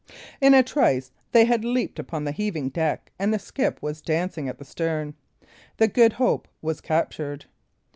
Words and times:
In 0.41 0.55
a 0.55 0.63
trice 0.63 1.11
they 1.31 1.45
had 1.45 1.63
leaped 1.63 1.99
upon 1.99 2.23
the 2.23 2.31
heaving 2.31 2.69
deck, 2.69 3.11
and 3.19 3.31
the 3.31 3.37
skiff 3.37 3.79
was 3.83 4.01
dancing 4.01 4.49
at 4.49 4.57
the 4.57 4.65
stern. 4.65 5.13
The 5.77 5.87
Good 5.87 6.13
Hope 6.13 6.47
was 6.59 6.81
captured. 6.81 7.45